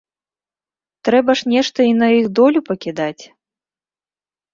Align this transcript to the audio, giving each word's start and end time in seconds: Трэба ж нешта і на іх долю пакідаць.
Трэба 1.09 1.31
ж 1.41 1.51
нешта 1.53 1.79
і 1.87 1.91
на 1.99 2.07
іх 2.19 2.25
долю 2.39 2.59
пакідаць. 2.71 3.23